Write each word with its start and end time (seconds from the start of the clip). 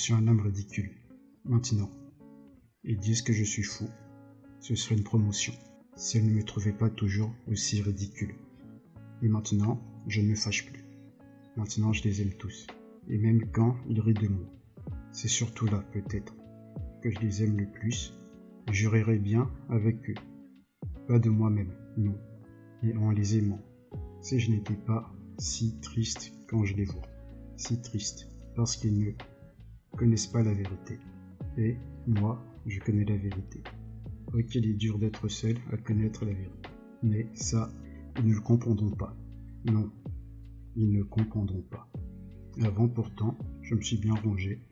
Suis 0.00 0.14
un 0.14 0.26
homme 0.28 0.40
ridicule. 0.40 0.92
Maintenant. 1.44 1.90
Ils 2.84 2.96
disent 2.96 3.20
que 3.20 3.34
je 3.34 3.44
suis 3.44 3.62
fou. 3.62 3.86
Ce 4.58 4.74
serait 4.74 4.94
une 4.94 5.04
promotion. 5.04 5.52
Si 5.94 6.16
elles 6.16 6.24
ne 6.24 6.32
me 6.32 6.42
trouvaient 6.42 6.72
pas 6.72 6.88
toujours 6.88 7.30
aussi 7.48 7.82
ridicule. 7.82 8.34
Et 9.20 9.28
maintenant, 9.28 9.78
je 10.06 10.22
ne 10.22 10.28
me 10.28 10.34
fâche 10.36 10.64
plus. 10.64 10.86
Maintenant, 11.54 11.92
je 11.92 12.02
les 12.04 12.22
aime 12.22 12.32
tous. 12.32 12.66
Et 13.10 13.18
même 13.18 13.44
quand 13.52 13.76
ils 13.90 14.00
rient 14.00 14.14
de 14.14 14.28
moi. 14.28 14.46
C'est 15.12 15.28
surtout 15.28 15.66
là, 15.66 15.84
peut-être, 15.92 16.34
que 17.02 17.10
je 17.10 17.18
les 17.18 17.42
aime 17.42 17.58
le 17.58 17.66
plus. 17.66 18.14
Je 18.72 18.88
rirai 18.88 19.18
bien 19.18 19.50
avec 19.68 20.08
eux. 20.08 20.14
Pas 21.08 21.18
de 21.18 21.28
moi-même, 21.28 21.74
non. 21.98 22.16
Et 22.82 22.96
en 22.96 23.10
les 23.10 23.36
aimant. 23.36 23.60
Si 24.22 24.40
je 24.40 24.50
n'étais 24.50 24.76
pas 24.76 25.12
si 25.36 25.78
triste 25.80 26.32
quand 26.48 26.64
je 26.64 26.74
les 26.74 26.86
vois. 26.86 27.02
Si 27.58 27.82
triste, 27.82 28.30
parce 28.56 28.76
qu'ils 28.76 28.98
ne 28.98 29.10
connaissent 30.00 30.28
pas 30.28 30.42
la 30.42 30.54
vérité. 30.54 30.98
Et 31.58 31.76
moi, 32.06 32.42
je 32.64 32.80
connais 32.80 33.04
la 33.04 33.18
vérité. 33.18 33.62
Ok, 34.32 34.54
il 34.54 34.70
est 34.70 34.74
dur 34.74 34.98
d'être 34.98 35.28
seul 35.28 35.56
à 35.72 35.76
connaître 35.76 36.24
la 36.24 36.32
vérité. 36.32 36.70
Mais 37.02 37.26
ça, 37.34 37.68
ils 38.16 38.30
ne 38.30 38.34
le 38.34 38.40
comprendront 38.40 38.92
pas. 38.92 39.14
Non, 39.66 39.92
ils 40.74 40.90
ne 40.90 41.02
comprendront 41.02 41.66
pas. 41.70 41.86
Avant 42.62 42.88
pourtant, 42.88 43.36
je 43.60 43.74
me 43.74 43.82
suis 43.82 43.98
bien 43.98 44.14
rongé 44.14 44.62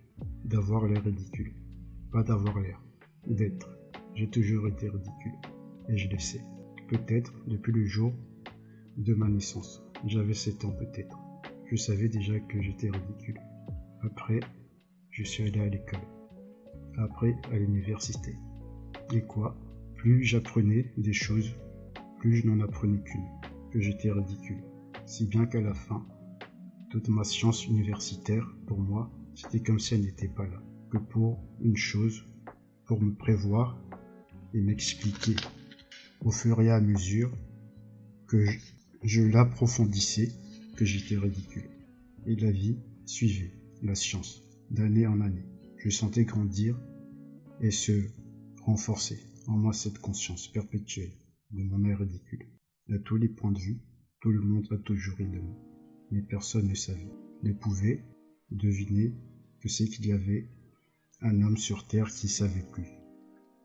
d'avoir 0.47 0.87
l'air 0.87 1.05
ridicule. 1.05 1.53
Pas 2.11 2.23
d'avoir 2.23 2.59
l'air, 2.61 2.83
d'être. 3.27 3.69
J'ai 4.15 4.31
toujours 4.31 4.67
été 4.67 4.89
ridicule. 4.89 5.37
Et 5.91 5.99
je 5.99 6.09
le 6.09 6.19
sais. 6.19 6.41
Peut-être 6.89 7.35
depuis 7.47 7.73
le 7.73 7.85
jour 7.85 8.15
de 8.97 9.13
ma 9.13 9.29
naissance. 9.29 9.83
J'avais 10.07 10.33
7 10.33 10.65
ans 10.65 10.73
peut-être. 10.73 11.19
Je 11.71 11.77
savais 11.77 12.09
déjà 12.09 12.41
que 12.41 12.63
j'étais 12.63 12.89
ridicule. 12.89 13.39
Après, 14.01 14.41
je 15.11 15.25
suis 15.25 15.45
allé 15.45 15.61
à 15.61 15.69
l'école. 15.69 16.01
Après, 16.99 17.37
à 17.53 17.57
l'université. 17.57 18.37
Et 19.13 19.23
quoi? 19.23 19.57
Plus 19.95 20.23
j'apprenais 20.23 20.93
des 20.97 21.13
choses, 21.13 21.55
plus 22.19 22.37
je 22.37 22.47
n'en 22.47 22.61
apprenais 22.61 23.01
qu'une, 23.03 23.27
que 23.71 23.81
j'étais 23.81 24.11
ridicule. 24.11 24.63
Si 25.07 25.27
bien 25.27 25.47
qu'à 25.47 25.61
la 25.61 25.75
fin, 25.75 26.07
toute 26.91 27.09
ma 27.09 27.25
science 27.25 27.67
universitaire, 27.67 28.47
pour 28.67 28.79
moi, 28.79 29.11
c'était 29.35 29.61
comme 29.61 29.79
si 29.79 29.95
elle 29.95 30.03
n'était 30.03 30.29
pas 30.29 30.47
là. 30.47 30.63
Que 30.91 30.99
pour 30.99 31.43
une 31.61 31.77
chose, 31.77 32.27
pour 32.87 33.01
me 33.01 33.15
prévoir 33.15 33.79
et 34.55 34.61
m'expliquer 34.61 35.37
au 36.25 36.31
fur 36.31 36.61
et 36.61 36.71
à 36.71 36.81
mesure 36.81 37.31
que 38.27 38.45
je, 39.03 39.23
l'approfondissais, 39.23 40.33
que 40.77 40.85
j'étais 40.85 41.17
ridicule. 41.17 41.71
Et 42.27 42.37
la 42.37 42.51
vie 42.51 42.79
suivait, 43.07 43.53
la 43.83 43.95
science, 43.95 44.43
d'année 44.71 45.07
en 45.07 45.21
année. 45.21 45.47
Je 45.79 45.91
sentais 45.91 46.25
grandir 46.25 46.79
et 47.61 47.71
se 47.71 48.09
renforcer 48.63 49.19
en 49.47 49.57
moi 49.57 49.73
cette 49.73 49.99
conscience 49.99 50.49
perpétuelle 50.49 51.13
de 51.51 51.63
mon 51.63 51.85
air 51.85 51.99
ridicule. 51.99 52.47
À 52.91 52.99
tous 52.99 53.17
les 53.17 53.29
points 53.29 53.53
de 53.53 53.59
vue, 53.59 53.81
tout 54.21 54.31
le 54.31 54.41
monde 54.41 54.67
a 54.71 54.79
toujours 54.79 55.17
ri 55.17 55.29
de 55.29 55.39
moi, 55.39 55.57
mais 56.11 56.23
personne 56.23 56.69
ne 56.69 56.75
savait, 56.75 57.13
ne 57.43 57.53
pouvait 57.53 58.05
deviner 58.51 59.15
que 59.61 59.69
c'est 59.69 59.87
qu'il 59.87 60.07
y 60.07 60.13
avait 60.13 60.49
un 61.21 61.43
homme 61.43 61.57
sur 61.57 61.87
terre 61.87 62.11
qui 62.11 62.29
savait 62.29 62.65
plus 62.73 62.89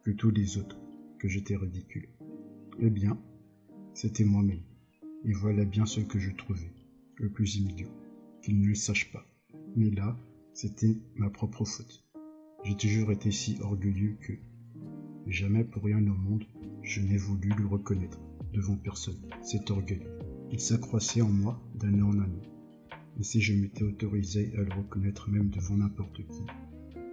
que 0.03 0.11
tous 0.11 0.31
les 0.31 0.57
autres 0.57 0.79
que 1.19 1.27
j'étais 1.27 1.55
ridicule. 1.55 2.09
Eh 2.79 2.89
bien, 2.89 3.17
c'était 3.93 4.25
moi-même. 4.25 4.63
Et 5.23 5.33
voilà 5.33 5.63
bien 5.63 5.85
ce 5.85 6.01
que 6.01 6.19
je 6.19 6.31
trouvais, 6.31 6.71
le 7.15 7.29
plus 7.29 7.57
humiliant, 7.57 7.93
qu'il 8.41 8.59
ne 8.59 8.67
le 8.67 8.75
sache 8.75 9.11
pas. 9.11 9.25
Mais 9.75 9.89
là, 9.91 10.17
c'était 10.53 10.97
ma 11.15 11.29
propre 11.29 11.65
faute. 11.65 12.03
J'ai 12.63 12.77
toujours 12.77 13.11
été 13.11 13.31
si 13.31 13.57
orgueilleux 13.61 14.17
que 14.21 14.33
jamais 15.27 15.63
pour 15.63 15.83
rien 15.83 15.99
au 15.99 16.15
monde 16.15 16.45
je 16.83 17.01
n'ai 17.01 17.17
voulu 17.17 17.49
le 17.57 17.65
reconnaître 17.65 18.19
devant 18.53 18.75
personne, 18.75 19.19
cet 19.41 19.71
orgueil. 19.71 20.05
Il 20.51 20.59
s'accroissait 20.59 21.21
en 21.21 21.29
moi 21.29 21.59
d'année 21.75 22.01
en 22.01 22.19
année. 22.19 22.49
Et 23.19 23.23
si 23.23 23.41
je 23.41 23.53
m'étais 23.53 23.83
autorisé 23.83 24.53
à 24.57 24.61
le 24.61 24.73
reconnaître 24.73 25.29
même 25.29 25.49
devant 25.49 25.77
n'importe 25.77 26.17
qui, 26.27 26.43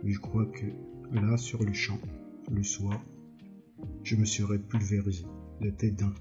je 0.05 0.19
crois 0.19 0.47
que 0.47 0.67
là, 1.12 1.37
sur 1.37 1.62
le 1.62 1.72
champ, 1.72 1.99
le 2.51 2.62
soir, 2.62 3.01
je 4.03 4.17
me 4.17 4.25
serais 4.25 4.59
pulvérisé, 4.59 5.25
la 5.61 5.71
tête 5.71 5.97
d'un 5.97 6.12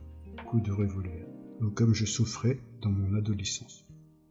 coup 0.47 0.59
de 0.59 0.71
revolver. 0.71 1.25
Ou 1.61 1.69
comme 1.71 1.93
je 1.93 2.05
souffrais 2.05 2.59
dans 2.81 2.91
mon 2.91 3.15
adolescence, 3.15 3.85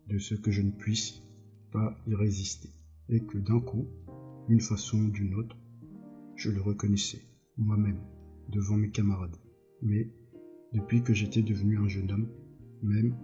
de 0.08 0.18
ce 0.18 0.34
que 0.34 0.50
je 0.50 0.62
ne 0.62 0.70
puisse 0.70 1.22
pas 1.72 1.94
y 2.06 2.14
résister, 2.14 2.70
et 3.08 3.20
que 3.24 3.38
d'un 3.38 3.60
coup, 3.60 3.86
d'une 4.48 4.60
façon 4.60 4.98
ou 4.98 5.10
d'une 5.10 5.34
autre, 5.34 5.56
je 6.36 6.50
le 6.50 6.60
reconnaissais, 6.60 7.22
moi-même, 7.56 8.00
devant 8.48 8.76
mes 8.76 8.90
camarades. 8.90 9.36
Mais, 9.82 10.10
depuis 10.72 11.02
que 11.02 11.14
j'étais 11.14 11.42
devenu 11.42 11.78
un 11.78 11.88
jeune 11.88 12.10
homme, 12.12 12.28
même 12.82 13.16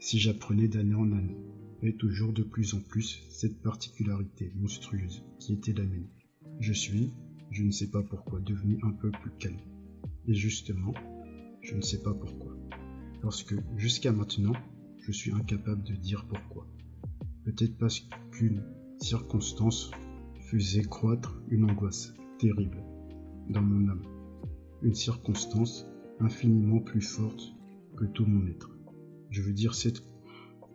si 0.00 0.18
j'apprenais 0.18 0.68
d'année 0.68 0.94
en 0.94 1.12
année, 1.12 1.38
et 1.82 1.94
toujours 1.94 2.32
de 2.32 2.42
plus 2.42 2.74
en 2.74 2.80
plus 2.80 3.24
cette 3.30 3.62
particularité 3.62 4.52
monstrueuse 4.56 5.24
qui 5.38 5.54
était 5.54 5.72
la 5.72 5.84
mienne. 5.84 6.08
Je 6.60 6.72
suis, 6.72 7.12
je 7.50 7.62
ne 7.62 7.70
sais 7.70 7.90
pas 7.90 8.02
pourquoi, 8.02 8.40
devenu 8.40 8.78
un 8.82 8.90
peu 8.90 9.10
plus 9.10 9.30
calme. 9.38 9.60
Et 10.26 10.34
justement, 10.34 10.92
je 11.62 11.76
ne 11.76 11.80
sais 11.80 12.02
pas 12.02 12.14
pourquoi. 12.14 12.56
Parce 13.22 13.42
que 13.42 13.54
jusqu'à 13.76 14.12
maintenant, 14.12 14.54
je 14.98 15.12
suis 15.12 15.32
incapable 15.32 15.82
de 15.84 15.94
dire 15.94 16.26
pourquoi. 16.28 16.66
Peut-être 17.44 17.78
parce 17.78 18.00
qu'une 18.32 18.62
circonstance 19.00 19.90
faisait 20.50 20.82
croître 20.82 21.40
une 21.48 21.70
angoisse 21.70 22.14
terrible 22.38 22.82
dans 23.48 23.62
mon 23.62 23.88
âme. 23.88 24.02
Une 24.82 24.94
circonstance 24.94 25.86
infiniment 26.20 26.80
plus 26.80 27.00
forte 27.00 27.54
que 27.96 28.04
tout 28.04 28.26
mon 28.26 28.46
être. 28.46 28.70
Je 29.30 29.42
veux 29.42 29.52
dire 29.52 29.74
cette 29.74 30.02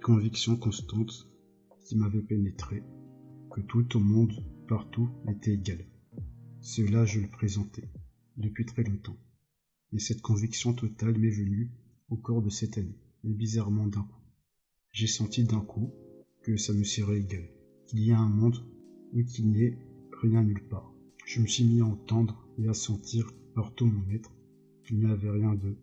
conviction 0.02 0.58
constante 0.58 1.30
qui 1.86 1.98
m'avait 1.98 2.22
pénétré, 2.22 2.84
que 3.52 3.62
tout 3.62 3.98
au 3.98 4.00
monde, 4.00 4.34
partout, 4.68 5.10
était 5.30 5.54
égal. 5.54 5.86
Cela, 6.62 7.06
je 7.06 7.20
le 7.20 7.28
présentais, 7.28 7.90
depuis 8.38 8.66
très 8.66 8.84
longtemps. 8.84 9.18
Et 9.92 10.00
cette 10.00 10.22
conviction 10.22 10.74
totale 10.74 11.18
m'est 11.18 11.30
venue 11.30 11.72
au 12.10 12.18
cours 12.18 12.42
de 12.42 12.50
cette 12.50 12.78
année, 12.78 12.98
et 13.24 13.34
bizarrement 13.34 13.88
d'un 13.88 14.04
coup. 14.04 14.22
J'ai 14.92 15.08
senti 15.08 15.44
d'un 15.44 15.62
coup 15.62 15.94
que 16.42 16.58
ça 16.58 16.74
me 16.74 16.84
serait 16.84 17.20
égal, 17.20 17.48
qu'il 17.94 18.08
y 18.08 18.12
a 18.12 18.18
un 18.18 18.28
monde 18.28 18.58
où 19.14 19.24
qu'il 19.24 19.52
n'y 19.52 19.62
ait 19.62 19.78
rien 20.24 20.42
nulle 20.42 20.68
part. 20.68 20.92
Je 21.28 21.40
me 21.40 21.46
suis 21.46 21.64
mis 21.64 21.80
à 21.80 21.86
entendre 21.86 22.48
et 22.58 22.68
à 22.68 22.74
sentir 22.74 23.32
par 23.54 23.72
tout 23.76 23.86
mon 23.86 24.10
être 24.10 24.32
qu'il 24.84 24.98
n'y 24.98 25.12
avait 25.12 25.30
rien 25.30 25.54
de 25.54 25.78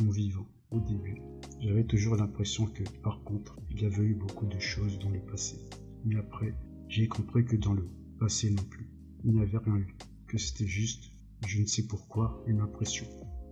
mon 0.00 0.10
vivant 0.12 0.46
au 0.70 0.78
début. 0.78 1.20
J'avais 1.60 1.82
toujours 1.82 2.14
l'impression 2.14 2.66
que, 2.66 2.84
par 3.02 3.24
contre, 3.24 3.58
il 3.70 3.82
y 3.82 3.86
avait 3.86 4.04
eu 4.04 4.14
beaucoup 4.14 4.46
de 4.46 4.58
choses 4.60 5.00
dans 5.00 5.10
le 5.10 5.18
passé. 5.18 5.58
Mais 6.04 6.14
après, 6.14 6.54
j'ai 6.88 7.08
compris 7.08 7.44
que 7.44 7.56
dans 7.56 7.74
le 7.74 7.88
passé 8.20 8.50
non 8.50 8.62
plus, 8.62 8.88
il 9.24 9.32
n'y 9.32 9.40
avait 9.40 9.58
rien 9.58 9.78
eu, 9.78 9.96
que 10.28 10.38
c'était 10.38 10.68
juste, 10.68 11.10
je 11.44 11.60
ne 11.60 11.66
sais 11.66 11.88
pourquoi, 11.88 12.44
une 12.46 12.60
impression. 12.60 13.06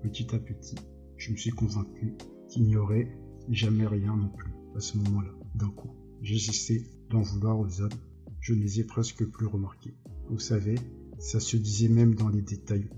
Petit 0.05 0.32
à 0.32 0.38
petit, 0.38 0.76
je 1.17 1.32
me 1.32 1.37
suis 1.37 1.50
convaincu 1.50 2.14
qu'il 2.49 2.62
n'y 2.67 2.76
aurait 2.76 3.19
jamais 3.49 3.88
rien 3.88 4.17
non 4.17 4.29
plus 4.29 4.52
à 4.76 4.81
ce 4.81 4.97
moment-là, 4.99 5.32
d'un 5.56 5.70
coup. 5.70 5.91
J'essayais 6.23 6.85
d'en 7.16 7.22
vouloir 7.22 7.58
aux 7.58 7.80
hommes, 7.80 7.98
je 8.40 8.52
ne 8.52 8.60
les 8.60 8.80
ai 8.80 8.84
presque 8.84 9.24
plus 9.24 9.46
remarqués. 9.46 9.94
Vous 10.28 10.38
savez, 10.38 10.74
ça 11.18 11.40
se 11.40 11.56
disait 11.56 11.88
même 11.88 12.14
dans 12.14 12.28
les 12.28 12.42
détails 12.42 12.90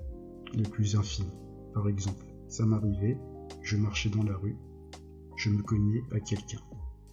les 0.55 0.65
plus 0.65 0.97
infimes. 0.97 1.31
Par 1.73 1.89
exemple, 1.89 2.27
ça 2.49 2.67
m'arrivait, 2.67 3.17
je 3.63 3.77
marchais 3.77 4.09
dans 4.09 4.25
la 4.25 4.37
rue, 4.37 4.57
je 5.37 5.51
me 5.51 5.63
cognais 5.63 6.03
à 6.11 6.19
quelqu'un. 6.19 6.59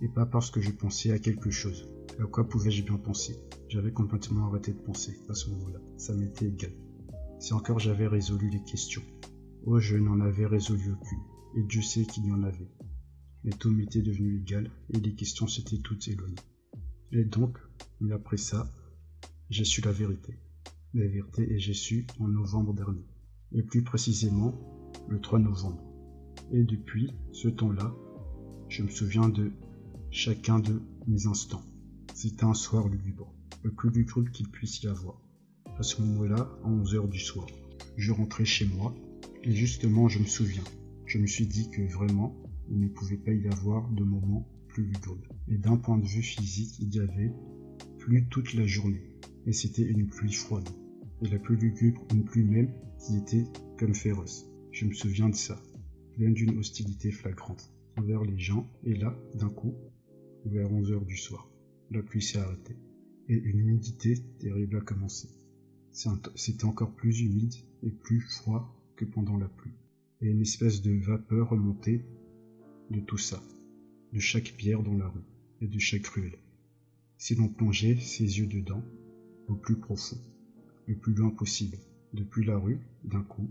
Et 0.01 0.07
pas 0.07 0.25
parce 0.25 0.49
que 0.49 0.61
je 0.61 0.71
pensais 0.71 1.11
à 1.11 1.19
quelque 1.19 1.51
chose. 1.51 1.87
À 2.19 2.23
quoi 2.23 2.49
pouvais-je 2.49 2.83
bien 2.83 2.97
penser? 2.97 3.37
J'avais 3.69 3.91
complètement 3.91 4.47
arrêté 4.47 4.73
de 4.73 4.79
penser 4.79 5.19
à 5.29 5.35
ce 5.35 5.51
moment-là. 5.51 5.79
Ça 5.97 6.15
m'était 6.15 6.47
égal. 6.47 6.71
Si 7.39 7.53
encore 7.53 7.77
j'avais 7.77 8.07
résolu 8.07 8.49
les 8.49 8.63
questions. 8.63 9.03
Oh, 9.65 9.79
je 9.79 9.95
n'en 9.95 10.19
avais 10.21 10.47
résolu 10.47 10.91
aucune. 10.91 11.23
Et 11.55 11.63
Dieu 11.63 11.83
sait 11.83 12.05
qu'il 12.05 12.25
y 12.25 12.31
en 12.31 12.41
avait. 12.41 12.71
Mais 13.43 13.51
tout 13.51 13.69
m'était 13.69 14.01
devenu 14.01 14.39
égal 14.39 14.71
et 14.89 14.99
les 14.99 15.13
questions 15.13 15.47
s'étaient 15.47 15.77
toutes 15.77 16.07
éloignées. 16.07 16.35
Et 17.17 17.23
donc, 17.23 17.57
mais 18.01 18.11
après 18.11 18.35
ça, 18.35 18.67
j'ai 19.49 19.63
su 19.63 19.79
la 19.79 19.93
vérité. 19.93 20.37
La 20.93 21.07
vérité 21.07 21.49
et 21.49 21.59
j'ai 21.59 21.73
su 21.73 22.05
en 22.19 22.27
novembre 22.27 22.73
dernier. 22.73 23.05
Et 23.53 23.63
plus 23.63 23.83
précisément, 23.83 24.53
le 25.07 25.21
3 25.21 25.39
novembre. 25.39 25.81
Et 26.51 26.65
depuis 26.65 27.13
ce 27.31 27.47
temps-là, 27.47 27.95
je 28.67 28.83
me 28.83 28.89
souviens 28.89 29.29
de 29.29 29.53
chacun 30.11 30.59
de 30.59 30.81
mes 31.07 31.25
instants. 31.25 31.63
C'était 32.13 32.43
un 32.43 32.53
soir 32.53 32.89
lugubre, 32.89 33.33
le 33.63 33.71
plus 33.71 33.91
lugubre 33.91 34.29
qu'il 34.31 34.49
puisse 34.49 34.83
y 34.83 34.87
avoir. 34.87 35.21
À 35.79 35.83
ce 35.83 36.01
moment-là, 36.01 36.51
à 36.65 36.67
11 36.67 36.95
heures 36.95 37.07
du 37.07 37.19
soir, 37.19 37.47
je 37.95 38.11
rentrais 38.11 38.43
chez 38.43 38.65
moi, 38.65 38.93
et 39.41 39.53
justement, 39.53 40.09
je 40.09 40.19
me 40.19 40.25
souviens. 40.25 40.65
Je 41.05 41.17
me 41.17 41.27
suis 41.27 41.47
dit 41.47 41.69
que 41.69 41.81
vraiment, 41.93 42.35
il 42.69 42.77
ne 42.77 42.89
pouvait 42.89 43.15
pas 43.15 43.31
y 43.31 43.47
avoir 43.47 43.89
de 43.89 44.03
moment 44.03 44.45
Et 45.47 45.57
d'un 45.57 45.77
point 45.77 45.97
de 45.97 46.05
vue 46.05 46.21
physique, 46.21 46.79
il 46.79 46.93
y 46.93 46.99
avait 46.99 47.31
plus 47.99 48.27
toute 48.27 48.53
la 48.53 48.65
journée. 48.65 49.11
et 49.45 49.53
c'était 49.53 49.83
une 49.83 50.07
pluie 50.07 50.33
froide. 50.33 50.67
Et 51.21 51.29
la 51.29 51.39
plus 51.39 51.55
lugubre, 51.55 52.05
une 52.11 52.25
pluie 52.25 52.43
même 52.43 52.73
qui 52.99 53.17
était 53.17 53.45
comme 53.77 53.93
féroce. 53.93 54.49
Je 54.71 54.85
me 54.85 54.93
souviens 54.93 55.29
de 55.29 55.35
ça, 55.35 55.61
plein 56.13 56.31
d'une 56.31 56.57
hostilité 56.57 57.11
flagrante 57.11 57.71
envers 57.97 58.23
les 58.23 58.37
gens, 58.37 58.67
et 58.83 58.95
là, 58.95 59.17
d'un 59.35 59.49
coup, 59.49 59.75
vers 60.45 60.71
11 60.71 60.91
heures 60.91 61.05
du 61.05 61.15
soir, 61.15 61.49
la 61.91 62.01
pluie 62.01 62.21
s'est 62.21 62.39
arrêtée, 62.39 62.77
et 63.29 63.35
une 63.35 63.59
humidité 63.59 64.15
terrible 64.39 64.77
a 64.77 64.81
commencé. 64.81 65.29
C'était 66.35 66.65
encore 66.65 66.93
plus 66.95 67.21
humide 67.21 67.55
et 67.83 67.91
plus 67.91 68.19
froid 68.19 68.75
que 68.97 69.05
pendant 69.05 69.37
la 69.37 69.47
pluie, 69.47 69.77
et 70.21 70.27
une 70.27 70.41
espèce 70.41 70.81
de 70.81 70.91
vapeur 70.91 71.49
remontait 71.49 72.05
de 72.91 72.99
tout 72.99 73.17
ça, 73.17 73.41
de 74.15 74.21
chaque 74.21 74.53
pierre 74.55 74.81
dans 74.81 74.95
la 74.95 75.09
rue, 75.09 75.25
et 75.59 75.67
de 75.67 75.77
chaque 75.77 76.07
ruelle. 76.07 76.39
Si 77.17 77.35
l'on 77.35 77.49
plongeait 77.49 77.97
ses 77.97 78.39
yeux 78.39 78.47
dedans, 78.47 78.81
au 79.49 79.55
plus 79.55 79.75
profond, 79.75 80.17
le 80.87 80.95
plus 80.95 81.13
loin 81.13 81.31
possible, 81.31 81.77
depuis 82.13 82.45
la 82.45 82.57
rue, 82.57 82.79
d'un 83.03 83.23
coup, 83.23 83.49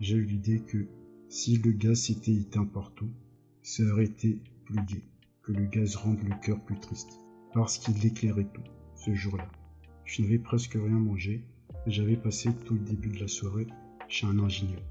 j'ai 0.00 0.16
eu 0.16 0.24
l'idée 0.24 0.60
que 0.60 0.86
si 1.28 1.58
le 1.58 1.72
gaz 1.72 2.00
s'était 2.00 2.32
éteint 2.32 2.64
partout, 2.64 3.10
ça 3.62 3.82
aurait 3.82 4.06
été 4.06 4.38
plus 4.64 4.82
gai 4.86 5.02
que 5.42 5.52
le 5.52 5.66
gaz 5.66 5.96
rende 5.96 6.22
le 6.22 6.34
cœur 6.42 6.64
plus 6.64 6.80
triste, 6.80 7.20
parce 7.52 7.76
qu'il 7.76 8.06
éclairait 8.06 8.48
tout, 8.54 8.64
ce 8.94 9.14
jour-là. 9.14 9.50
Je 10.06 10.22
n'avais 10.22 10.38
presque 10.38 10.72
rien 10.72 10.98
mangé, 10.98 11.44
et 11.86 11.90
j'avais 11.90 12.16
passé 12.16 12.48
tout 12.64 12.72
le 12.72 12.80
début 12.80 13.10
de 13.10 13.20
la 13.20 13.28
soirée 13.28 13.66
chez 14.08 14.26
un 14.26 14.38
ingénieur, 14.38 14.82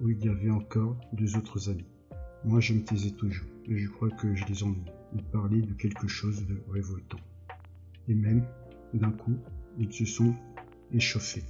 où 0.00 0.08
il 0.08 0.24
y 0.24 0.28
avait 0.28 0.50
encore 0.50 0.96
deux 1.12 1.36
autres 1.36 1.70
amis. 1.70 1.86
Moi, 2.44 2.58
je 2.58 2.72
me 2.72 2.82
taisais 2.82 3.12
toujours, 3.12 3.46
je 3.78 3.88
crois 3.88 4.10
que 4.10 4.34
je 4.34 4.44
les 4.46 4.62
ennuyais. 4.62 4.92
Ils 5.14 5.24
parlaient 5.24 5.62
de 5.62 5.74
quelque 5.74 6.08
chose 6.08 6.46
de 6.46 6.62
révoltant. 6.68 7.20
Et 8.08 8.14
même, 8.14 8.44
d'un 8.94 9.12
coup, 9.12 9.36
ils 9.78 9.92
se 9.92 10.04
sont 10.04 10.34
échauffés. 10.92 11.44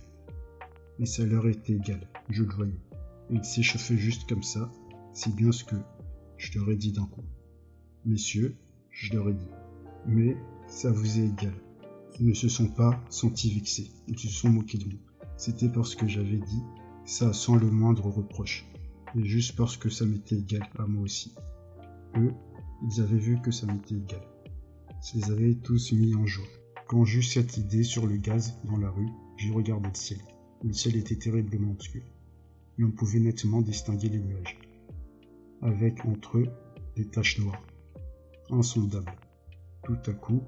Et 0.99 1.07
ça 1.07 1.25
leur 1.25 1.47
était 1.49 1.75
égal, 1.75 2.07
je 2.29 2.43
le 2.43 2.53
voyais. 2.53 2.81
Ils 3.31 3.45
s'échauffaient 3.45 3.97
juste 3.97 4.29
comme 4.29 4.43
ça, 4.43 4.71
si 5.15 5.31
bien 5.33 5.53
ce 5.53 5.65
que 5.65 5.77
je 6.37 6.59
leur 6.59 6.71
ai 6.71 6.77
dit 6.77 6.93
d'un 6.93 7.07
coup. 7.07 7.25
Messieurs, 8.05 8.57
je 8.91 9.15
leur 9.15 9.29
ai 9.29 9.35
dit. 9.35 9.51
Mais 10.07 10.37
ça 10.69 10.91
vous 10.91 11.19
est 11.19 11.27
égal. 11.27 11.55
Ils 12.19 12.27
ne 12.27 12.35
se 12.35 12.49
sont 12.49 12.69
pas 12.69 13.03
sentis 13.09 13.55
vexés. 13.55 13.91
Ils 14.09 14.19
se 14.19 14.29
sont 14.29 14.51
moqués 14.51 14.79
de 14.79 14.87
moi. 14.87 15.01
C'était 15.37 15.69
parce 15.69 15.95
que 15.95 16.07
j'avais 16.07 16.39
dit 16.39 16.63
ça 17.07 17.33
sans 17.33 17.57
le 17.57 17.71
moindre 17.71 18.11
reproche. 18.11 18.67
Et 19.17 19.25
juste 19.25 19.57
parce 19.57 19.77
que 19.77 19.89
ça 19.89 20.05
m'était 20.05 20.37
égal 20.37 20.69
à 20.79 20.87
moi 20.87 21.03
aussi. 21.03 21.35
Eux, 22.17 22.33
ils 22.83 23.01
avaient 23.01 23.19
vu 23.19 23.41
que 23.41 23.51
ça 23.51 23.67
m'était 23.67 23.95
égal. 23.95 24.23
Ça 25.01 25.17
les 25.17 25.31
avait 25.31 25.55
tous 25.55 25.93
mis 25.93 26.15
en 26.15 26.27
joie. 26.27 26.47
Quand 26.89 27.05
j'eus 27.05 27.23
cette 27.23 27.57
idée 27.57 27.85
sur 27.85 28.07
le 28.07 28.17
gaz 28.17 28.59
dans 28.65 28.77
la 28.77 28.91
rue, 28.91 29.09
j'ai 29.37 29.51
regardé 29.51 29.89
le 29.89 29.95
ciel. 29.95 30.21
Le 30.63 30.73
ciel 30.73 30.97
était 30.97 31.17
terriblement 31.17 31.73
obscur. 31.73 32.03
Et 32.79 32.85
on 32.85 32.91
pouvait 32.91 33.21
nettement 33.21 33.63
distinguer 33.63 34.09
les 34.09 34.21
nuages 34.21 34.59
avec 35.63 36.05
entre 36.05 36.39
eux 36.39 36.49
des 36.97 37.05
taches 37.05 37.39
noires, 37.39 37.63
insondables. 38.51 39.13
Tout 39.85 39.99
à 40.07 40.13
coup, 40.13 40.43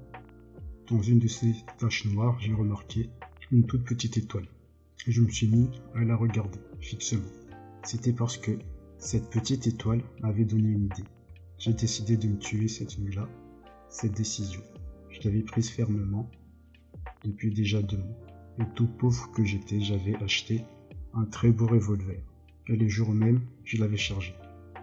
dans 0.89 1.01
une 1.01 1.19
de 1.19 1.27
ces 1.27 1.55
taches 1.77 2.05
noires, 2.05 2.39
j'ai 2.39 2.53
remarqué 2.53 3.09
une 3.51 3.65
toute 3.65 3.83
petite 3.83 4.17
étoile. 4.17 4.47
Et 5.07 5.11
je 5.11 5.21
me 5.21 5.29
suis 5.29 5.47
mis 5.47 5.69
à 5.95 6.03
la 6.03 6.15
regarder 6.15 6.59
fixement. 6.79 7.29
C'était 7.83 8.13
parce 8.13 8.37
que 8.37 8.51
cette 8.97 9.29
petite 9.29 9.67
étoile 9.67 10.01
m'avait 10.21 10.45
donné 10.45 10.69
une 10.69 10.85
idée. 10.85 11.03
J'ai 11.63 11.71
décidé 11.71 12.17
de 12.17 12.27
me 12.27 12.37
tuer 12.37 12.67
cette 12.67 12.99
nuit-là. 12.99 13.25
Cette 13.87 14.11
décision, 14.11 14.59
je 15.09 15.21
l'avais 15.23 15.43
prise 15.43 15.69
fermement 15.69 16.29
depuis 17.23 17.53
déjà 17.53 17.81
deux 17.81 17.95
mois. 17.95 18.17
Et 18.59 18.65
tout 18.75 18.87
pauvre 18.87 19.31
que 19.31 19.45
j'étais, 19.45 19.79
j'avais 19.79 20.21
acheté 20.21 20.65
un 21.13 21.23
très 21.23 21.51
beau 21.51 21.65
revolver. 21.65 22.21
Et 22.67 22.75
le 22.75 22.89
jour 22.89 23.13
même, 23.13 23.39
je 23.63 23.77
l'avais 23.77 23.95
chargé. 23.95 24.35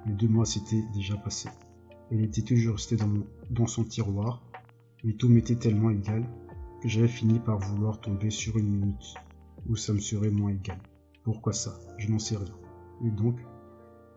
Les 0.06 0.14
deux 0.14 0.28
mois 0.28 0.46
s'étaient 0.46 0.82
déjà 0.94 1.18
passés. 1.18 1.50
Elle 2.10 2.24
était 2.24 2.40
toujours 2.40 2.76
restée 2.76 2.96
dans, 2.96 3.12
dans 3.50 3.66
son 3.66 3.84
tiroir, 3.84 4.42
mais 5.04 5.12
tout 5.12 5.28
m'était 5.28 5.56
tellement 5.56 5.90
égal 5.90 6.24
que 6.80 6.88
j'avais 6.88 7.08
fini 7.08 7.40
par 7.40 7.58
vouloir 7.58 8.00
tomber 8.00 8.30
sur 8.30 8.56
une 8.56 8.70
minute 8.70 9.16
où 9.68 9.76
ça 9.76 9.92
me 9.92 10.00
serait 10.00 10.30
moins 10.30 10.52
égal. 10.52 10.78
Pourquoi 11.24 11.52
ça? 11.52 11.78
Je 11.98 12.08
n'en 12.08 12.18
sais 12.18 12.38
rien. 12.38 12.56
Et 13.04 13.10
donc, 13.10 13.36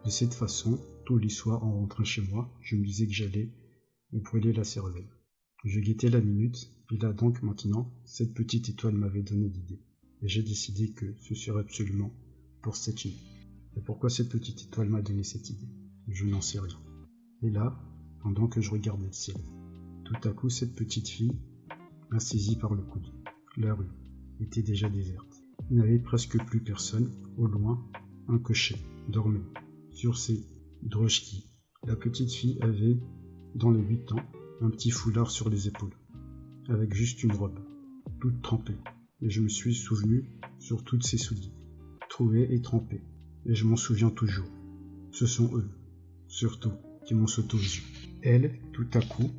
de 0.06 0.10
cette 0.10 0.33
façon, 0.33 0.80
tous 1.05 1.17
les 1.17 1.29
soirs 1.29 1.63
en 1.63 1.79
rentrant 1.79 2.03
chez 2.03 2.21
moi, 2.21 2.51
je 2.61 2.75
me 2.75 2.85
disais 2.85 3.07
que 3.07 3.13
j'allais 3.13 3.50
me 4.11 4.19
brûler 4.19 4.53
la 4.53 4.63
cervelle. 4.63 5.09
Je 5.63 5.79
guettais 5.79 6.09
la 6.09 6.21
minute, 6.21 6.71
et 6.91 6.97
là 6.97 7.13
donc 7.13 7.41
maintenant, 7.41 7.91
cette 8.05 8.33
petite 8.33 8.69
étoile 8.69 8.95
m'avait 8.95 9.23
donné 9.23 9.47
l'idée. 9.50 9.81
Et 10.21 10.27
j'ai 10.27 10.44
décidé 10.44 10.91
que 10.91 11.15
ce 11.19 11.35
serait 11.35 11.61
absolument 11.61 12.11
pour 12.61 12.75
cette 12.75 13.05
nuit. 13.05 13.17
Et 13.75 13.81
pourquoi 13.81 14.09
cette 14.09 14.29
petite 14.29 14.63
étoile 14.63 14.89
m'a 14.89 15.01
donné 15.01 15.23
cette 15.23 15.50
idée? 15.50 15.67
Je 16.07 16.25
n'en 16.25 16.41
sais 16.41 16.59
rien. 16.59 16.79
Et 17.41 17.50
là, 17.50 17.79
pendant 18.21 18.47
que 18.47 18.61
je 18.61 18.71
regardais 18.71 19.07
le 19.07 19.13
ciel, 19.13 19.38
tout 20.05 20.27
à 20.27 20.31
coup 20.31 20.50
cette 20.50 20.75
petite 20.75 21.07
fille 21.07 21.38
m'a 22.09 22.19
saisi 22.19 22.55
par 22.55 22.73
le 22.73 22.83
coude. 22.83 23.07
La 23.57 23.73
rue 23.73 23.89
était 24.39 24.63
déjà 24.63 24.89
déserte. 24.89 25.43
Il 25.69 25.77
n'y 25.77 25.83
avait 25.83 26.00
presque 26.00 26.38
plus 26.45 26.62
personne. 26.62 27.12
Au 27.38 27.48
loin, 27.48 27.83
un 28.27 28.38
cocher 28.38 28.75
dormait 29.10 29.43
sur 29.91 30.17
ses 30.17 30.45
drochki. 30.84 31.50
La 31.86 31.96
petite 31.96 32.32
fille 32.32 32.60
avait, 32.62 32.98
dans 33.56 33.72
les 33.72 33.82
huit 33.82 34.12
ans, 34.12 34.25
un 34.62 34.70
petit 34.70 34.92
foulard 34.92 35.32
sur 35.32 35.50
les 35.50 35.68
épaules, 35.68 35.96
avec 36.70 36.94
juste 36.94 37.24
une 37.24 37.34
robe, 37.34 37.60
toute 38.22 38.42
trempée. 38.42 38.78
Et 39.22 39.30
je 39.30 39.42
me 39.42 39.50
suis 39.50 39.74
souvenu 39.74 40.30
sur 40.60 40.84
toutes 40.84 41.04
ses 41.04 41.18
souliers, 41.18 41.54
trouvés 42.10 42.54
et 42.54 42.62
trempés 42.62 43.04
et 43.46 43.56
je 43.56 43.66
m'en 43.66 43.75
souviens 43.75 44.10
toujours. 44.10 44.48
Ce 45.12 45.25
sont 45.25 45.56
eux, 45.58 45.70
surtout, 46.28 46.72
qui 47.06 47.13
m'ont 47.13 47.28
sauté 47.28 47.56
aux 47.56 47.60
yeux. 47.60 47.84
Elle, 48.22 48.60
tout 48.72 48.88
à 48.94 49.02
coup, 49.02 49.30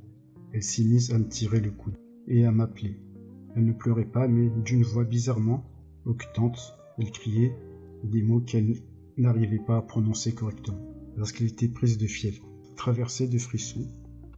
elle 0.52 0.62
s'est 0.62 0.84
mise 0.84 1.12
à 1.12 1.18
me 1.18 1.28
tirer 1.28 1.60
le 1.60 1.70
coude 1.70 1.96
et 2.28 2.44
à 2.44 2.52
m'appeler. 2.52 2.98
Elle 3.56 3.64
ne 3.64 3.72
pleurait 3.72 4.04
pas, 4.04 4.28
mais 4.28 4.50
d'une 4.64 4.82
voix 4.82 5.04
bizarrement 5.04 5.64
octante, 6.04 6.74
elle 6.98 7.10
criait 7.10 7.56
des 8.04 8.22
mots 8.22 8.40
qu'elle 8.40 8.76
n'arrivait 9.16 9.62
pas 9.64 9.78
à 9.78 9.82
prononcer 9.82 10.34
correctement, 10.34 10.93
qu'elle 11.32 11.46
était 11.46 11.68
prise 11.68 11.98
de 11.98 12.06
fièvre, 12.06 12.44
traversée 12.76 13.28
de 13.28 13.38
frissons. 13.38 13.88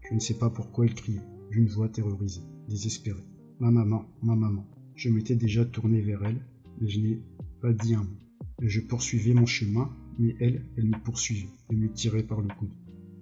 Je 0.09 0.15
ne 0.15 0.21
sais 0.21 0.39
pas 0.39 0.51
pourquoi 0.51 0.87
elle 0.87 0.95
criait, 0.95 1.21
d'une 1.51 1.69
voix 1.69 1.89
terrorisée, 1.89 2.43
désespérée. 2.69 3.27
Ma 3.59 3.71
maman, 3.71 4.05
ma 4.23 4.37
maman. 4.37 4.67
Je 4.95 5.09
m'étais 5.09 5.37
déjà 5.37 5.65
tourné 5.65 6.01
vers 6.01 6.25
elle, 6.25 6.41
mais 6.81 6.89
je 6.89 7.01
n'ai 7.01 7.21
pas 7.61 7.73
dit 7.73 7.95
un 7.95 8.03
mot. 8.03 8.17
Je 8.63 8.81
poursuivais 8.81 9.35
mon 9.35 9.47
chemin, 9.47 9.91
mais 10.19 10.37
elle, 10.41 10.67
elle 10.77 10.87
me 10.87 11.03
poursuivait 11.03 11.49
et 11.71 11.77
me 11.77 11.93
tirait 11.93 12.23
par 12.23 12.41
le 12.41 12.49
coude. 12.49 12.73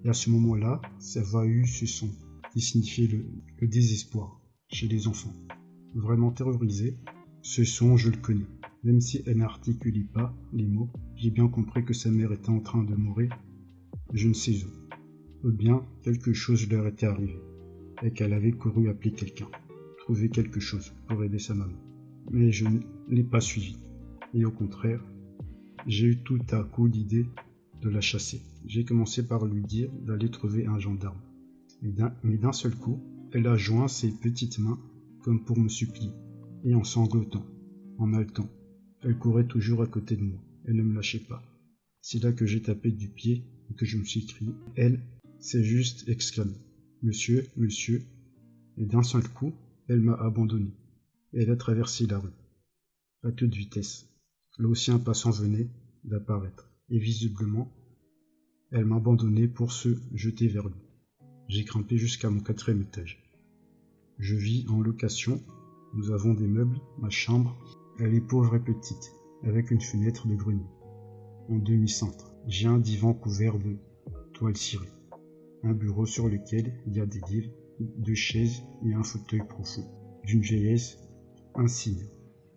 Et 0.03 0.09
à 0.09 0.13
ce 0.13 0.29
moment-là, 0.29 0.81
sa 0.99 1.21
voix 1.21 1.45
eut 1.45 1.65
ce 1.65 1.85
son 1.85 2.09
qui 2.53 2.61
signifiait 2.61 3.07
le, 3.07 3.67
désespoir 3.67 4.39
chez 4.69 4.87
les 4.87 5.07
enfants. 5.07 5.33
Vraiment 5.93 6.31
terrorisé, 6.31 6.97
ce 7.41 7.63
son, 7.63 7.97
je 7.97 8.11
le 8.11 8.17
connais. 8.17 8.47
Même 8.83 9.01
si 9.01 9.21
elle 9.25 9.37
n'articulait 9.37 10.07
pas 10.13 10.33
les 10.53 10.65
mots, 10.65 10.89
j'ai 11.15 11.31
bien 11.31 11.47
compris 11.47 11.83
que 11.83 11.93
sa 11.93 12.11
mère 12.11 12.31
était 12.31 12.49
en 12.49 12.59
train 12.59 12.83
de 12.83 12.95
mourir, 12.95 13.37
je 14.15 14.29
ne 14.29 14.33
sais 14.33 14.63
où. 14.63 15.47
Ou 15.47 15.51
bien 15.51 15.85
quelque 16.01 16.33
chose 16.33 16.69
leur 16.69 16.87
était 16.87 17.05
arrivé, 17.05 17.37
et 18.01 18.11
qu'elle 18.11 18.33
avait 18.33 18.53
couru 18.53 18.89
appeler 18.89 19.11
quelqu'un, 19.11 19.47
trouver 19.97 20.29
quelque 20.29 20.61
chose 20.61 20.93
pour 21.07 21.23
aider 21.23 21.37
sa 21.37 21.53
maman. 21.53 21.77
Mais 22.31 22.51
je 22.51 22.65
ne 22.65 22.79
l'ai 23.09 23.23
pas 23.23 23.41
suivi. 23.41 23.77
Et 24.33 24.45
au 24.45 24.51
contraire, 24.51 25.03
j'ai 25.85 26.07
eu 26.07 26.23
tout 26.23 26.39
à 26.51 26.63
coup 26.63 26.87
l'idée 26.87 27.25
de 27.81 27.89
la 27.89 28.01
chasser. 28.01 28.41
J'ai 28.65 28.85
commencé 28.85 29.27
par 29.27 29.45
lui 29.45 29.63
dire 29.63 29.91
d'aller 30.01 30.31
trouver 30.31 30.65
un 30.65 30.79
gendarme. 30.79 31.21
Mais 31.81 32.37
d'un 32.37 32.53
seul 32.53 32.73
coup, 32.73 33.03
elle 33.33 33.47
a 33.47 33.57
joint 33.57 33.89
ses 33.89 34.11
petites 34.11 34.59
mains 34.59 34.79
comme 35.23 35.43
pour 35.43 35.59
me 35.59 35.67
supplier, 35.67 36.11
et 36.63 36.73
en 36.73 36.83
sanglotant, 36.83 37.45
en 37.97 38.13
haletant. 38.13 38.49
Elle 39.01 39.17
courait 39.17 39.47
toujours 39.47 39.81
à 39.81 39.87
côté 39.87 40.15
de 40.15 40.23
moi, 40.23 40.39
elle 40.65 40.77
ne 40.77 40.83
me 40.83 40.95
lâchait 40.95 41.19
pas. 41.19 41.43
C'est 42.01 42.23
là 42.23 42.31
que 42.31 42.45
j'ai 42.45 42.61
tapé 42.61 42.91
du 42.91 43.09
pied 43.09 43.43
que 43.77 43.85
je 43.85 43.97
me 43.97 44.03
suis 44.03 44.25
crié. 44.25 44.51
Elle 44.75 45.01
s'est 45.39 45.63
juste 45.63 46.07
exclamée 46.07 46.57
Monsieur, 47.03 47.45
monsieur. 47.55 48.03
Et 48.77 48.85
d'un 48.85 49.03
seul 49.03 49.27
coup, 49.27 49.53
elle 49.87 50.01
m'a 50.01 50.15
abandonné. 50.15 50.71
Elle 51.33 51.51
a 51.51 51.55
traversé 51.55 52.07
la 52.07 52.19
rue, 52.19 52.33
à 53.23 53.31
toute 53.31 53.53
vitesse. 53.53 54.07
Là 54.57 54.73
passant 55.03 55.31
venait 55.31 55.69
d'apparaître, 56.03 56.69
et 56.89 56.97
visiblement, 56.97 57.71
elle 58.71 58.85
m'abandonnait 58.85 59.47
pour 59.47 59.71
se 59.71 59.89
jeter 60.13 60.47
vers 60.47 60.67
lui. 60.67 60.81
J'ai 61.47 61.63
grimpé 61.63 61.97
jusqu'à 61.97 62.29
mon 62.29 62.39
quatrième 62.39 62.81
étage. 62.81 63.21
Je 64.17 64.35
vis 64.35 64.65
en 64.69 64.81
location, 64.81 65.43
nous 65.93 66.11
avons 66.11 66.33
des 66.33 66.47
meubles, 66.47 66.79
ma 66.97 67.09
chambre, 67.09 67.57
elle 67.99 68.13
est 68.13 68.21
pauvre 68.21 68.55
et 68.55 68.63
petite, 68.63 69.11
avec 69.43 69.71
une 69.71 69.81
fenêtre 69.81 70.27
de 70.27 70.35
grenier. 70.35 70.65
En 71.49 71.57
demi-centre, 71.57 72.34
j'ai 72.47 72.67
un 72.67 72.77
divan 72.77 73.13
couvert 73.13 73.57
de 73.57 73.77
toile 74.33 74.55
cirée, 74.55 74.91
un 75.63 75.73
bureau 75.73 76.05
sur 76.05 76.27
lequel 76.27 76.73
il 76.85 76.95
y 76.95 76.99
a 76.99 77.05
des 77.05 77.21
livres, 77.29 77.51
deux 77.79 78.15
chaises 78.15 78.61
et 78.85 78.93
un 78.93 79.03
fauteuil 79.03 79.41
profond, 79.47 79.85
d'une 80.23 80.41
vieillesse 80.41 80.99
un 81.55 81.67
signe, 81.67 82.07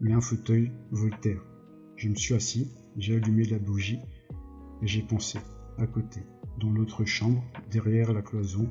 mais 0.00 0.12
un 0.12 0.20
fauteuil 0.20 0.72
Voltaire. 0.90 1.42
Je 1.96 2.08
me 2.08 2.14
suis 2.14 2.34
assis, 2.34 2.70
j'ai 2.96 3.16
allumé 3.16 3.44
la 3.44 3.58
bougie 3.58 4.00
et 4.82 4.86
j'ai 4.86 5.02
pensé, 5.02 5.38
à 5.78 5.86
côté, 5.86 6.20
dans 6.58 6.70
l'autre 6.70 7.04
chambre, 7.04 7.42
derrière 7.70 8.12
la 8.12 8.22
cloison, 8.22 8.68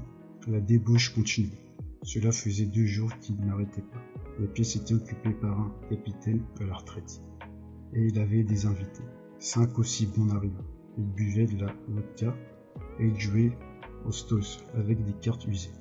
la 0.47 0.59
débauche 0.59 1.13
continuait. 1.13 1.63
Cela 2.03 2.31
faisait 2.31 2.65
deux 2.65 2.85
jours 2.85 3.11
qu'il 3.19 3.37
n'arrêtait 3.37 3.81
pas. 3.81 4.03
La 4.39 4.47
pièce 4.47 4.75
était 4.75 4.93
occupée 4.93 5.33
par 5.33 5.59
un 5.59 5.73
capitaine 5.89 6.43
à 6.59 6.65
la 6.65 6.75
retraite. 6.75 7.21
Et 7.93 8.05
il 8.07 8.19
avait 8.19 8.43
des 8.43 8.65
invités. 8.65 9.03
Cinq 9.39 9.79
aussi 9.79 10.05
bons 10.05 10.29
arrivés. 10.29 10.53
Il 10.97 11.05
buvait 11.05 11.45
de 11.45 11.57
la 11.57 11.73
vodka 11.87 12.35
et 12.99 13.13
jouait 13.19 13.57
au 14.05 14.11
stos 14.11 14.63
avec 14.73 15.03
des 15.03 15.13
cartes 15.13 15.45
usées. 15.45 15.73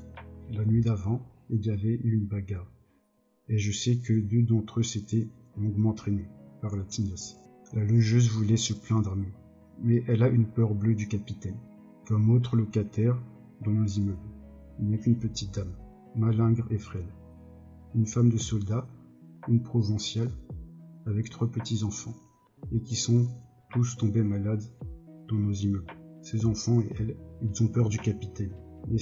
La 0.50 0.64
nuit 0.64 0.82
d'avant, 0.82 1.20
il 1.50 1.64
y 1.64 1.70
avait 1.70 1.94
eu 2.02 2.14
une 2.14 2.26
bagarre. 2.26 2.70
Et 3.49 3.58
je 3.58 3.73
sais 3.73 3.96
que 3.99 4.12
deux 4.12 4.42
d'entre 4.42 4.80
eux 4.80 4.82
s'étaient 4.82 5.28
longuement 5.56 5.92
traînés 5.92 6.28
par 6.61 6.76
la 6.76 6.85
tignasse. 6.85 7.37
La 7.73 7.85
logeuse 7.85 8.30
voulait 8.30 8.56
se 8.56 8.75
plaindre 8.75 9.12
à 9.12 9.16
nous, 9.16 9.32
mais 9.82 10.04
elle 10.06 10.23
a 10.23 10.28
une 10.28 10.46
peur 10.46 10.75
bleue 10.75 10.94
du 10.94 11.08
capitaine, 11.08 11.58
comme 12.06 12.30
autre 12.30 12.56
locataire 12.56 13.20
dans 13.64 13.70
nos 13.70 13.87
immeubles. 13.87 14.18
Il 14.78 14.87
n'y 14.87 14.94
a 14.94 14.99
qu'une 14.99 15.18
petite 15.18 15.54
dame, 15.54 15.73
malingre 16.14 16.66
et 16.70 16.78
frêle. 16.78 17.08
Une 17.94 18.06
femme 18.06 18.30
de 18.30 18.38
soldat, 18.38 18.87
une 19.49 19.62
provinciale, 19.62 20.30
avec 21.06 21.30
trois 21.30 21.50
petits-enfants, 21.50 22.14
et 22.73 22.80
qui 22.80 22.96
sont 22.96 23.26
tous 23.70 23.96
tombés 23.96 24.23
malades 24.23 24.64
dans 25.28 25.37
nos 25.37 25.52
immeubles. 25.52 25.92
Ces 26.23 26.47
enfants 26.47 26.80
et 26.80 26.92
elle, 26.99 27.16
ils 27.42 27.62
ont 27.62 27.68
peur 27.68 27.88
du 27.88 27.99
capitaine, 27.99 28.52
et, 28.90 28.97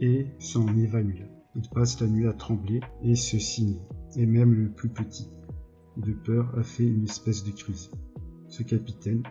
et 0.00 0.26
s'en 0.38 0.66
évanouir. 0.76 1.26
Ils 1.56 1.68
passent 1.70 2.00
la 2.00 2.06
nuit 2.06 2.26
à 2.26 2.32
trembler 2.32 2.80
et 3.02 3.16
se 3.16 3.38
signer, 3.38 3.80
et 4.16 4.26
même 4.26 4.54
le 4.54 4.70
plus 4.70 4.90
petit, 4.90 5.30
de 5.96 6.12
peur, 6.12 6.56
a 6.56 6.62
fait 6.62 6.86
une 6.86 7.04
espèce 7.04 7.42
de 7.44 7.50
crise. 7.50 7.90
Ce 8.48 8.62
capitaine, 8.62 9.22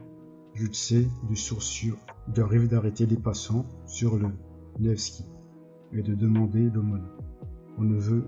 je 0.53 0.67
le 0.67 0.73
sais 0.73 1.07
de 1.29 1.35
source 1.35 1.65
sûre, 1.65 1.97
il 2.33 2.41
arrive 2.41 2.67
d'arrêter 2.67 3.05
les 3.05 3.17
passants 3.17 3.65
sur 3.85 4.17
le 4.17 4.27
Nevski 4.79 5.23
et 5.93 6.01
de 6.01 6.15
demander 6.15 6.69
l'aumône. 6.69 7.07
On 7.77 7.83
ne 7.83 7.97
veut 7.97 8.25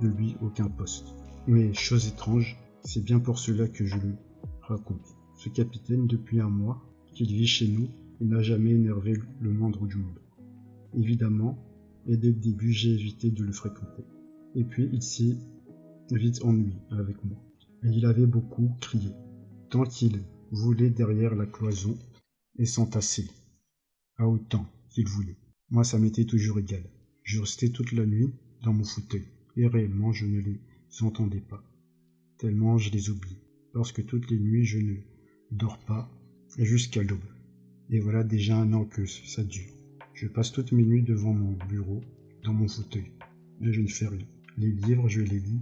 de 0.00 0.08
lui 0.08 0.36
aucun 0.42 0.68
poste. 0.68 1.14
Mais, 1.46 1.72
chose 1.72 2.08
étrange, 2.08 2.58
c'est 2.82 3.04
bien 3.04 3.20
pour 3.20 3.38
cela 3.38 3.68
que 3.68 3.84
je 3.84 3.96
le 3.96 4.16
raconte. 4.62 5.16
Ce 5.36 5.48
capitaine, 5.48 6.06
depuis 6.06 6.40
un 6.40 6.50
mois 6.50 6.82
qu'il 7.18 7.34
vit 7.34 7.48
chez 7.48 7.66
nous, 7.66 7.88
il 8.20 8.28
n'a 8.28 8.42
jamais 8.42 8.70
énervé 8.70 9.14
le 9.40 9.52
moindre 9.52 9.88
du 9.88 9.96
monde. 9.96 10.20
Évidemment, 10.94 11.58
et 12.06 12.16
dès 12.16 12.28
le 12.28 12.34
début, 12.38 12.70
j'ai 12.70 12.92
évité 12.92 13.32
de 13.32 13.42
le 13.42 13.50
fréquenter. 13.50 14.04
Et 14.54 14.62
puis, 14.62 14.88
il 14.92 15.02
s'est 15.02 15.36
vite 16.12 16.44
ennuyé 16.44 16.76
avec 16.92 17.24
moi. 17.24 17.36
Et 17.82 17.88
il 17.88 18.06
avait 18.06 18.26
beaucoup 18.26 18.70
crié, 18.80 19.10
tant 19.68 19.82
qu'il 19.82 20.22
voulait 20.52 20.90
derrière 20.90 21.34
la 21.34 21.46
cloison 21.46 21.98
et 22.56 22.66
s'entasser, 22.66 23.28
à 24.16 24.28
autant 24.28 24.66
qu'il 24.88 25.08
voulait. 25.08 25.38
Moi, 25.70 25.82
ça 25.82 25.98
m'était 25.98 26.24
toujours 26.24 26.60
égal. 26.60 26.84
Je 27.24 27.40
restais 27.40 27.70
toute 27.70 27.90
la 27.90 28.06
nuit 28.06 28.32
dans 28.62 28.72
mon 28.72 28.84
fauteuil, 28.84 29.26
et 29.56 29.66
réellement 29.66 30.12
je 30.12 30.24
ne 30.26 30.38
les 30.38 30.60
entendais 31.00 31.40
pas, 31.40 31.64
tellement 32.38 32.78
je 32.78 32.92
les 32.92 33.10
oublie, 33.10 33.38
parce 33.72 33.90
que 33.90 34.02
toutes 34.02 34.30
les 34.30 34.38
nuits 34.38 34.64
je 34.64 34.78
ne 34.78 34.94
dors 35.50 35.78
pas 35.78 36.08
jusqu'à 36.56 37.02
l'aube. 37.02 37.20
Et 37.90 38.00
voilà 38.00 38.24
déjà 38.24 38.56
un 38.56 38.72
an 38.72 38.84
que 38.84 39.06
ça 39.06 39.42
dure. 39.42 39.72
Je 40.14 40.26
passe 40.26 40.52
toutes 40.52 40.72
mes 40.72 40.82
nuits 40.82 41.02
devant 41.02 41.32
mon 41.32 41.52
bureau, 41.68 42.00
dans 42.42 42.52
mon 42.52 42.68
fauteuil, 42.68 43.12
et 43.62 43.72
je 43.72 43.80
ne 43.80 43.88
fais 43.88 44.08
rien. 44.08 44.26
Les 44.56 44.70
livres, 44.70 45.08
je 45.08 45.20
les 45.20 45.38
lis 45.38 45.60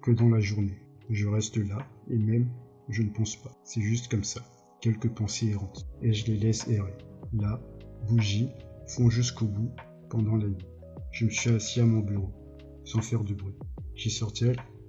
que 0.00 0.10
dans 0.10 0.28
la 0.28 0.40
journée. 0.40 0.78
Je 1.10 1.26
reste 1.26 1.56
là, 1.58 1.86
et 2.08 2.16
même, 2.16 2.48
je 2.88 3.02
ne 3.02 3.10
pense 3.10 3.36
pas. 3.36 3.54
C'est 3.64 3.82
juste 3.82 4.10
comme 4.10 4.24
ça. 4.24 4.42
Quelques 4.80 5.10
pensées 5.10 5.48
errantes. 5.48 5.86
Et 6.00 6.12
je 6.12 6.26
les 6.26 6.38
laisse 6.38 6.66
errer. 6.68 6.96
Là, 7.32 7.60
bougies, 8.08 8.48
font 8.88 9.10
jusqu'au 9.10 9.46
bout 9.46 9.70
pendant 10.08 10.36
la 10.36 10.48
nuit. 10.48 10.66
Je 11.12 11.26
me 11.26 11.30
suis 11.30 11.50
assis 11.50 11.80
à 11.80 11.86
mon 11.86 12.00
bureau, 12.00 12.32
sans 12.84 13.02
faire 13.02 13.24
de 13.24 13.34
bruit. 13.34 13.54
J'ai 13.94 14.10
sorti 14.10 14.46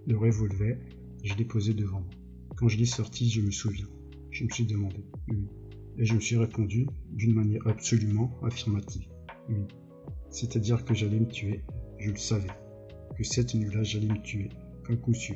le 0.07 0.17
revolver, 0.17 0.77
je 1.23 1.33
l'ai 1.35 1.45
posé 1.45 1.73
devant 1.73 1.99
moi. 1.99 2.09
Quand 2.55 2.67
je 2.67 2.77
l'ai 2.77 2.85
sorti, 2.85 3.29
je 3.29 3.41
me 3.41 3.51
souviens. 3.51 3.87
Je 4.33 4.45
me 4.45 4.49
suis 4.49 4.65
demandé, 4.65 5.05
oui. 5.27 5.47
Et 5.99 6.05
je 6.05 6.15
me 6.15 6.19
suis 6.19 6.37
répondu 6.37 6.87
d'une 7.11 7.35
manière 7.35 7.67
absolument 7.67 8.31
affirmative, 8.41 9.07
oui. 9.47 9.67
C'est-à-dire 10.31 10.83
que 10.83 10.95
j'allais 10.95 11.19
me 11.19 11.27
tuer, 11.27 11.63
je 11.99 12.09
le 12.09 12.17
savais. 12.17 12.49
Que 13.15 13.23
cette 13.23 13.53
nuit-là, 13.53 13.83
j'allais 13.83 14.07
me 14.07 14.19
tuer, 14.23 14.49
un 14.89 14.95
coup 14.95 15.13
sûr. 15.13 15.35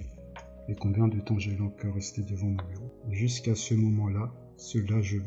Et 0.68 0.74
combien 0.74 1.08
de 1.08 1.20
temps 1.20 1.38
j'allais 1.38 1.62
encore 1.62 1.94
rester 1.94 2.24
devant 2.24 2.48
mon 2.48 2.63
bureau. 2.72 2.92
Jusqu'à 3.12 3.54
ce 3.54 3.75
moment-là, 3.75 4.34
cela, 4.58 5.00
je 5.00 5.20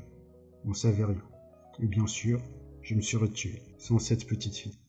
n'en 0.64 0.74
savais 0.74 1.04
rien. 1.04 1.22
Et 1.80 1.86
bien 1.86 2.08
sûr, 2.08 2.42
je 2.82 2.96
me 2.96 3.00
suis 3.00 3.18
retué, 3.18 3.62
sans 3.78 4.00
cette 4.00 4.26
petite 4.26 4.56
fille. 4.56 4.78